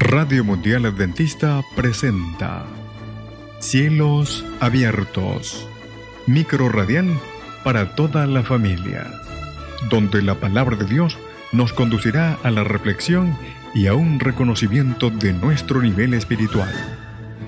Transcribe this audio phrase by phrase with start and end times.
[0.00, 2.64] Radio Mundial Adventista presenta
[3.58, 5.66] Cielos Abiertos,
[6.28, 7.18] micro radial
[7.64, 9.10] para toda la familia,
[9.90, 11.18] donde la palabra de Dios
[11.50, 13.36] nos conducirá a la reflexión
[13.74, 16.72] y a un reconocimiento de nuestro nivel espiritual.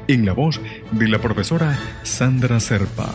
[0.08, 0.60] En la voz
[0.90, 3.14] de la profesora Sandra Serpa.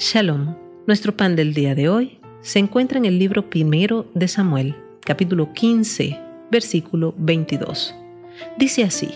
[0.00, 0.56] Shalom.
[0.88, 4.74] Nuestro pan del día de hoy se encuentra en el libro primero de Samuel,
[5.04, 7.96] capítulo 15, versículo 22.
[8.56, 9.08] Dice así,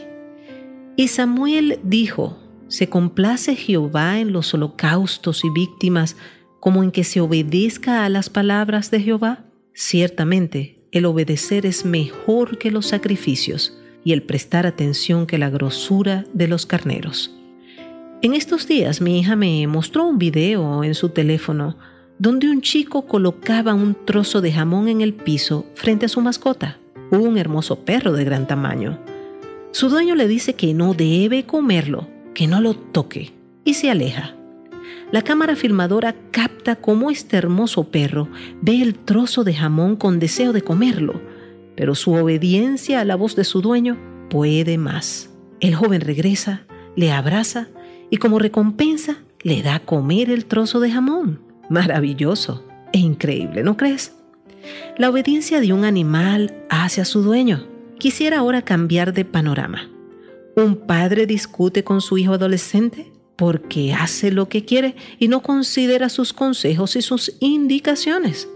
[0.97, 2.37] Y Samuel dijo,
[2.67, 6.17] ¿se complace Jehová en los holocaustos y víctimas
[6.59, 9.45] como en que se obedezca a las palabras de Jehová?
[9.73, 16.25] Ciertamente, el obedecer es mejor que los sacrificios y el prestar atención que la grosura
[16.33, 17.33] de los carneros.
[18.23, 21.77] En estos días mi hija me mostró un video en su teléfono
[22.19, 26.79] donde un chico colocaba un trozo de jamón en el piso frente a su mascota,
[27.11, 28.99] un hermoso perro de gran tamaño.
[29.73, 33.33] Su dueño le dice que no debe comerlo, que no lo toque,
[33.65, 34.35] y se aleja.
[35.13, 38.29] La cámara filmadora capta cómo este hermoso perro
[38.61, 41.21] ve el trozo de jamón con deseo de comerlo,
[41.77, 43.97] pero su obediencia a la voz de su dueño
[44.31, 45.31] puede más.
[45.61, 46.63] El joven regresa,
[46.97, 47.69] le abraza
[48.11, 51.41] y como recompensa le da a comer el trozo de jamón.
[51.71, 54.17] Maravilloso e increíble, ¿no crees?
[54.99, 57.67] La obediencia de un animal hacia su dueño.
[57.99, 59.91] Quisiera ahora cambiar de panorama.
[60.57, 66.09] ¿Un padre discute con su hijo adolescente porque hace lo que quiere y no considera
[66.09, 68.49] sus consejos y sus indicaciones?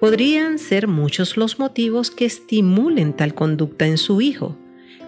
[0.00, 4.56] Podrían ser muchos los motivos que estimulen tal conducta en su hijo,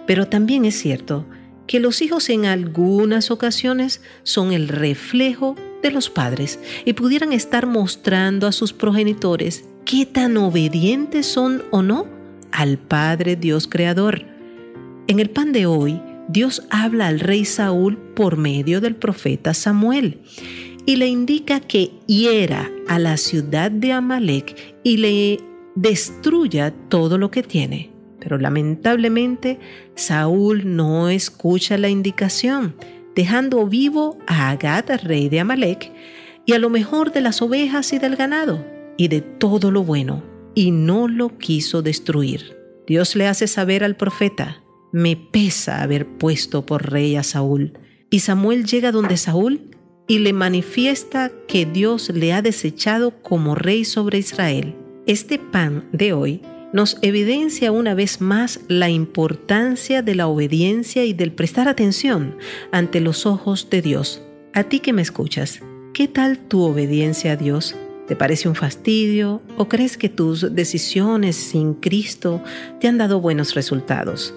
[0.07, 1.27] pero también es cierto
[1.67, 7.67] que los hijos en algunas ocasiones son el reflejo de los padres y pudieran estar
[7.67, 12.06] mostrando a sus progenitores qué tan obedientes son o no
[12.51, 14.25] al Padre Dios Creador.
[15.06, 20.19] En el pan de hoy, Dios habla al rey Saúl por medio del profeta Samuel
[20.87, 25.39] y le indica que hiera a la ciudad de Amalek y le
[25.77, 27.92] destruya todo lo que tiene.
[28.19, 29.61] Pero lamentablemente
[29.95, 32.75] Saúl no escucha la indicación
[33.14, 35.92] dejando vivo a Agad, rey de Amalek,
[36.45, 40.23] y a lo mejor de las ovejas y del ganado, y de todo lo bueno,
[40.55, 42.57] y no lo quiso destruir.
[42.86, 44.62] Dios le hace saber al profeta,
[44.92, 47.79] me pesa haber puesto por rey a Saúl.
[48.11, 49.70] Y Samuel llega donde Saúl
[50.08, 54.74] y le manifiesta que Dios le ha desechado como rey sobre Israel.
[55.07, 56.42] Este pan de hoy
[56.73, 62.36] nos evidencia una vez más la importancia de la obediencia y del prestar atención
[62.73, 64.23] ante los ojos de Dios.
[64.52, 65.61] A ti que me escuchas,
[65.92, 67.77] ¿qué tal tu obediencia a Dios?
[68.06, 72.42] ¿Te parece un fastidio o crees que tus decisiones sin Cristo
[72.80, 74.33] te han dado buenos resultados?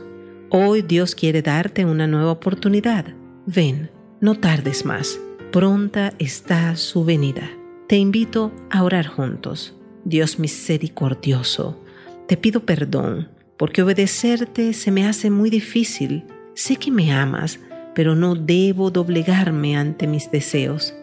[0.50, 3.06] Hoy Dios quiere darte una nueva oportunidad.
[3.46, 3.92] Ven,
[4.22, 5.20] no tardes más.
[5.52, 7.50] Pronta está su venida.
[7.88, 9.76] Te invito a orar juntos.
[10.04, 11.80] Dios misericordioso,
[12.28, 16.24] te pido perdón, porque obedecerte se me hace muy difícil.
[16.56, 17.60] Sé que me amas,
[17.94, 20.96] pero no debo doblegarme ante mis deseos.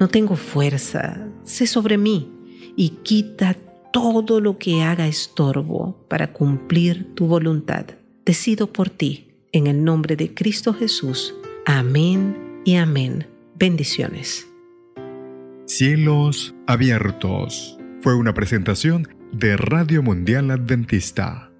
[0.00, 2.30] No tengo fuerza, sé sobre mí
[2.76, 3.56] y quita
[3.92, 7.86] todo lo que haga estorbo para cumplir tu voluntad.
[8.24, 11.34] Decido por ti, en el nombre de Cristo Jesús.
[11.64, 13.26] Amén y amén.
[13.54, 14.48] Bendiciones.
[15.66, 17.78] Cielos abiertos.
[18.00, 21.53] Fue una presentación de Radio Mundial Adventista